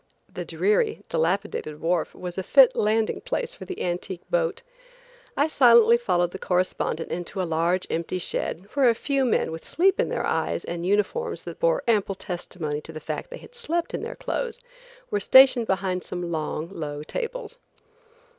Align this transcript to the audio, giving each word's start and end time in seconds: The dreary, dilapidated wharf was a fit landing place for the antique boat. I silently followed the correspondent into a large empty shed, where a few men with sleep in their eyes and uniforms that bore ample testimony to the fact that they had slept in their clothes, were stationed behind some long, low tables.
The 0.27 0.45
dreary, 0.45 1.03
dilapidated 1.09 1.79
wharf 1.79 2.15
was 2.15 2.35
a 2.35 2.41
fit 2.41 2.75
landing 2.75 3.21
place 3.21 3.53
for 3.53 3.65
the 3.65 3.83
antique 3.83 4.27
boat. 4.31 4.63
I 5.37 5.45
silently 5.45 5.95
followed 5.95 6.31
the 6.31 6.39
correspondent 6.39 7.11
into 7.11 7.39
a 7.39 7.43
large 7.43 7.85
empty 7.87 8.17
shed, 8.17 8.65
where 8.73 8.89
a 8.89 8.95
few 8.95 9.23
men 9.25 9.51
with 9.51 9.63
sleep 9.63 9.99
in 9.99 10.09
their 10.09 10.25
eyes 10.25 10.65
and 10.65 10.87
uniforms 10.87 11.43
that 11.43 11.59
bore 11.59 11.83
ample 11.87 12.15
testimony 12.15 12.81
to 12.81 12.91
the 12.91 12.99
fact 12.99 13.29
that 13.29 13.35
they 13.35 13.41
had 13.41 13.53
slept 13.53 13.93
in 13.93 14.01
their 14.01 14.15
clothes, 14.15 14.59
were 15.11 15.19
stationed 15.19 15.67
behind 15.67 16.03
some 16.03 16.31
long, 16.31 16.67
low 16.69 17.03
tables. 17.03 17.59